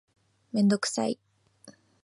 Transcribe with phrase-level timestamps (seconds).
[0.51, 1.19] メンドクサイ